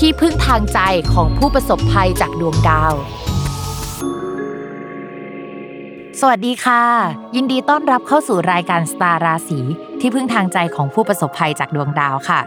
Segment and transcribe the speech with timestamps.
[0.00, 0.80] ที่พึ่งทางใจ
[1.12, 2.94] ของผู้ประสบภัยจากดวงดาว
[6.20, 6.82] สวัสดีค่ะ
[7.36, 9.60] ยินดีต้อนรับเข้าสู่รายการสตาร์ราศี
[10.00, 12.40] ที่พึ่งทางใจของผู้ประสบภัยจากดวงดาวค่ะ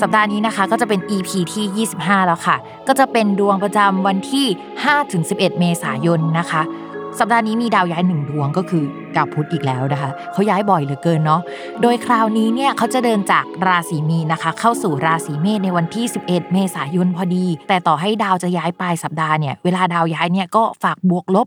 [0.00, 2.56] สัปดาห์นี้นะคะก็จะเป็น EP ที่ 25 แล้วค่ะ
[2.88, 4.46] ก็จะเป็นดวงประจำวันที่
[5.02, 6.62] 5-11 เมษายนนะคะ
[7.18, 8.84] สัปดาห์นี้มีดาวย้ายหนึ่งดวงก็คือ
[9.16, 11.40] ดาวพุธอีกแล้วนะคะเขาย้ายบ่อยเหลือเกินเนาะ
[11.82, 21.46] โดยคราวนี้เนี่ยเขาจะเดินจากราศีมีนะคะ เข้าสู่ราศีเมษในวันที่ 11 เมษายนพอดี แต่ต่อให้ดาวจะย้ายปลายสัปดาห์เนี่ยเวลาดาวย้ายเนี่ยก็ฝากบวกลบ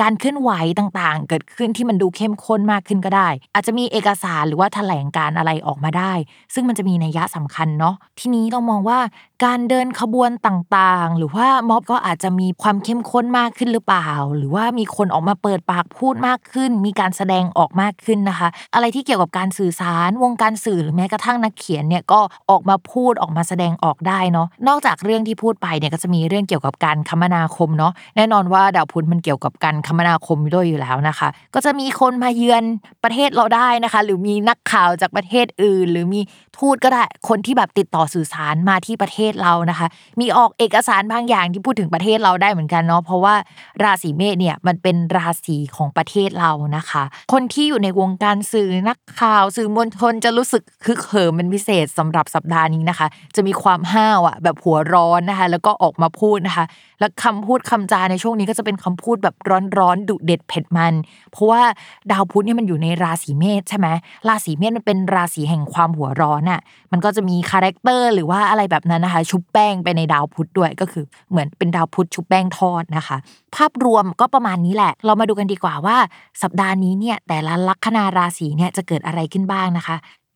[0.00, 6.12] การเคลื่อนไหวต่างๆ เกิดขึ้นที่มันดูเข้มข้นมากขึ้นก็ได้ อาจจะมีเอกสารหรือว่าแถลงการอะไรออกมาได้
[6.54, 8.98] ซึ่งมันจะมีนัยยะสำคัญเนาะทีนี้ต้องมองว่า
[9.44, 22.20] การเดินขบวนต่างๆ หรือว่าม็อบก็อาจจะมีความเข้มข้นมากขึ้นหรือเปล่า หรือว่ามีคนออกมาเปิดปากพูดมากขึ้น มีการแสดงออกมากขึ้นนะคะ อะไรที่เกี่ยวกับการสื่อสารวงการสื่อหรือแม้กระทั่งนักเขียนเนี่ยก็
[22.50, 32.64] ออกมาพูดออกมาแสดงออกได้เนาะนอกจากเรื่องที่พูดไปเนี่ยก็จะมีเรื่องเกี่ยวกับการคมนาคมเนาะแน่นอนว่าดาวพุธมันเกี่ยวกับการคมนาคมด้วยอยู่แล้วนะคะ ก็จะมีคนมาเยือน
[33.04, 36.20] ประเทศเราได้นะคะ หรือมีนักข่าวจากประเทศอื่น หรือมี
[36.58, 39.86] ทูตก็ได้ คนที่แบบติดต่อสื่อสารมาที่ประเทศเรานะคะ
[40.20, 43.34] มีออกเอกสารบางอย่างที่พูดถึงประเทศเราได้เหมือนกันเนาะเพราะว่า
[43.84, 47.02] ราศีเมษเนี่ยมันเป็นราศีของประเทศเรานะคะ
[47.32, 56.64] คนที่อยู่ในวงการสื่อนักข่าวสื่อมวลชนจะรู้สึกคึกเหิมเป็นพิเศษสำหรับสัปดาห์นี้นะคะ จะมีความห้าวอะแบบหัวร้อนนะคะ แล้วก็ออกมาพูดนะคะ
[57.00, 59.34] แล้วคำพูดคำจาในช่วงนี้ก็จะเป็นคำพูดแบบ
[59.78, 60.94] ร้อนๆดุเด็ดเผ็ดมัน
[61.32, 61.62] เพราะว่า
[62.10, 63.88] ดาวพุธเนี่ยมันอยู่ในราศีเมษใช่ไหม
[64.28, 66.60] ราศีเมษมันเป็นราศีแห่งความหัวร้อนอะ
[66.92, 73.16] มันก็จะมีคาแรคเตอร์หรือว่าอะไรแบบนั้นนะคะ ชุบแป้งไปในดาวพุธด้วยก็คือเหมือนเป็นดาวพุธชุบแป้งทอดนะคะ
[73.56, 75.96] ภาพรวมก็ประมาณนี้แหละ เรามาดูกันดีกว่าว่า
[76.42, 79.96] สัปดาห์นี้เนี่ยแต่ละลัคนาราศีเนี่ยจะเกิดอะไรขึ้นบ้างนะคะ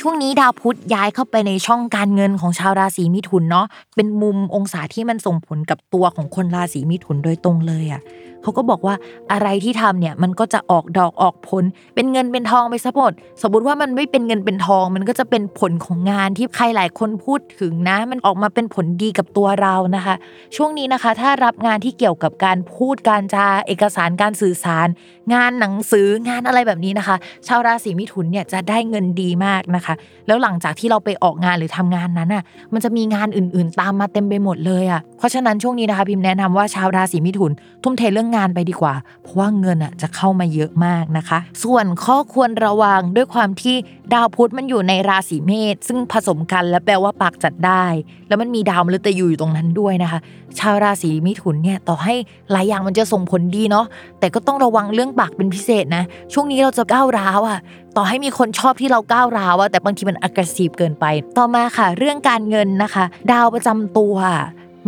[0.00, 3.66] ช่วงนี้ดาวพุธย้ายเข้าไปในช่องการเงินของชาวราศีมิถุนเนาะ
[3.96, 8.00] เป็นมุมองศาที่มันส่งผลกับตัวของคนราศีมิถุนโดยตรงเลยอะ่ะ
[8.42, 8.94] เขาก็บอกว่า
[9.32, 13.12] อะไรที่ทำเนี่ยมันก็จะออกดอกออกผล เป็นเงินเป็นทองไปซะหมด
[13.42, 20.14] สมมติว่ามันไม่เป็นเงินเป็นทอง มันก็จะเป็นผลของงานที่ใครหลายคนพูดถึงนะ มันออกมาเป็นผลดีกับตัวเรานะคะ
[20.56, 24.88] ช่วงนี้นะคะ ถ้ารับงานที่เกี่ยวกับการพูดการจาเอกสารการสื่อสาร
[25.34, 27.16] งานหนังสืองานอะไรแบบนี้นะคะ
[27.46, 29.94] ชาวราศีมิถุนเนี่ยจะได้เงินดีมากนะคะ
[30.26, 37.52] แล้วหลังจากที่เราไปออกงานหรือทำงานนั้นอะมันจะมีงานอื่น ๆ ตามมาเต็มไปหมดเลยอะเพราะฉะนั้นช่วงนี้นะคะพิมพ์แนะนำว่าชาวราศีมิถุน
[37.82, 43.76] ทุ่มเทเรื่องงานไปดีกว่า เพราะว่าเงินอะจะเข้ามาเยอะมากนะคะ ส่วนข้อควรระวังด้วยความที่
[44.14, 47.84] ดาวพุธมันอยู่ในราศีเมษซึ่งผสมกันและแปลว่าปากจัดได้
[48.28, 50.18] แล้วมันมีดาวมฤตยูอยู่ตรงนั้นด้วยนะคะ
[50.58, 52.14] ชาวราศีมิถุนเนี่ยต่อให้
[52.52, 53.86] หลายอย่างมันจะส่งผลดีเนาะ
[54.20, 57.58] แต่ก็ต้องระวังเรื่องปากเป็นพิเศษนะ ช่วงนี้เราจะก้าวร้าวอะ
[58.00, 61.04] ต่อให้มีคนชอบที่เราก้าวร้าวอะแต่บางทีมัน aggressive เกินไป
[61.38, 64.16] ต่อมาค่ะ เรื่องการเงินนะคะ ดาวประจำตัว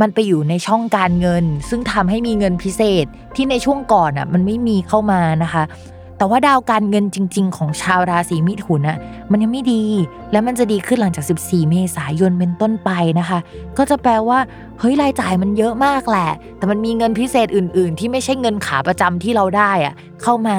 [0.01, 5.63] มันไปอยู่ในช่องการเงิน ซึ่งทำให้มีเงินพิเศษที่ในช่วงก่อนอะมันไม่มีเข้ามานะคะ
[6.19, 8.99] แต่ว่าดาวการเงินจริง ๆ ของชาวราศีมิถุนอะ
[9.31, 9.83] มันยังไม่ดี
[10.33, 13.39] และมันจะดีขึ้นหลังจาก 14 เมษายนเป็นต้นไปนะคะ
[13.79, 14.39] ก็จะแปลว่า
[14.79, 20.59] เฮ้ยรายจ่ายมันเยอะมากแหละ แต่มันมีเงินพิเศษอื่น ๆ ที่ไม่ใช่เงินขาประจำที่เราได้อะ เข้ามา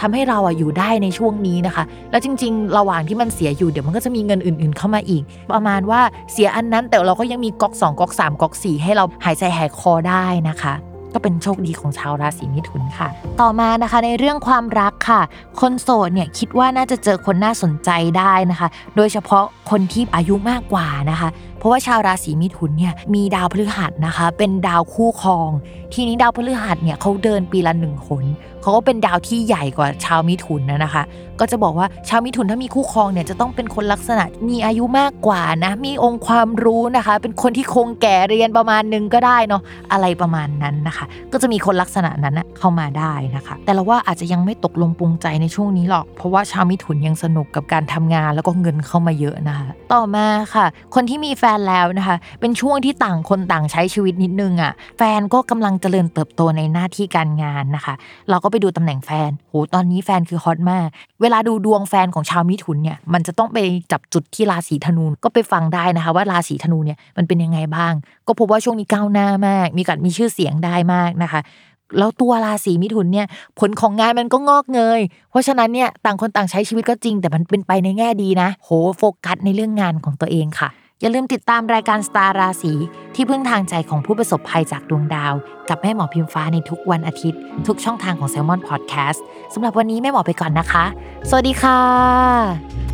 [0.00, 5.22] ทำให้เราอะอยู่ได้ในช่วงนี้นะคะ แล้วจริง ๆ ระหว่างที่มันเสียอยู่เดี๋ยวมันก็จะมีเงินอื่น ๆ เข้ามาอีก
[5.52, 6.00] ประมาณว่า
[6.32, 10.74] เสียอันนั้นแต่เราก็ยังมีก๊อก2ก๊อก3ก๊อก4ให้เราหายใจหายคอได้นะคะ
[11.14, 13.08] ก็เป็นโชคดีของชาวราศีมิถุนค่ะ
[13.40, 15.20] ต่อมานะคะในเรื่องความรักค่ะ
[15.60, 25.50] คนโสดเนี่ยคิดว่าน่าจะเจอคนน่าสนใจได้นะคะ โดยเฉพาะคนที่อายุมากกว่านะคะ เพราะว่าชาวราศีมิถุนเนี่ยมีดาวพฤหัสนะคะ เป็นดาวคู่ครอง
[25.94, 28.24] ทีนี้ดาวพฤหัสเนี่ยเขาเดินปีละหนึ่งหน
[28.66, 31.02] เขาก็เป็นดาวที่ใหญ่กว่าชาวมิถุนนะนะคะ
[31.40, 57.94] ก็จะบอกว่าชาวมิถุนถ้ามีคู่ครองเนี่ยจะต้องเป็นคนลักษณะมีอายุมากกว่านะ มีองค์ความรู้นะคะ เป็นคนที่คงแก่เรียนประมาณนึงก็ได้เนาะอะไรประมาณนั้นนะคะ ก็จะมีคนลักษณะนั้นนะเข้ามาได้นะคะ แต่เราว่าอาจจะยังไม่ตกลงปรุงใจในช่วงนี้หรอก เพราะว่าชาวมิถุนยังสนุกกับการทำงานแล้วก็เงินเข้ามาเยอะนะคะ ต่อมาค่ะ คนที่มีแฟนแล้วนะคะ เป็นช่วงที่ต่างคนต่างใช้ชีวิตนิดนึงอะ่ะแฟนก็กำลังเจริญเติบโตในหน้าที่การงานนะคะ
[58.30, 60.88] เราก็ไปดูตำแหน่งแฟน โห ตอนนี้แฟนคือฮอตมาก
[61.20, 63.58] เวลาดูดวงแฟนของชาวมิถุนเนี่ย มันจะต้องไป
[63.92, 67.92] จับจุดที่ราศีธนู ก็ไปฟังได้นะคะ ว่าราศีธนูเนี่ยมันเป็นยังไงบ้าง
[68.26, 71.40] ก็พบว่าช่วงนี้ก้าวหน้ามาก มีการมีชื่อเสียงได้มากนะคะ
[71.98, 73.26] แล้วตัวราศีมิถุนเนี่ย
[73.58, 75.00] ผลของงานมันก็งอกเงย
[75.30, 80.68] เพราะฉะนั้นเนี่ยต่างคนต่างใช้ชีวิตก็จริง แต่มันเป็นไปในแง่ดีนะ โห โฟกัสในเรื่องงานของตัวเองค่ะ
[81.00, 82.72] อย่าลืมติดตามรายการสตาร์ราศี
[83.14, 85.34] ที่พึ่งทางใจของผู้ประสบภัยจากดวงดาว
[85.68, 89.18] กับแม่หมอพิมฟ้าในทุกวันอาทิตย์ ทุกช่องทางของ s ซ l m o n Podcast
[89.54, 90.84] สำหรับวันนี้แม่หมอไปก่อนนะคะ
[91.28, 92.85] สวัสดีค่ะ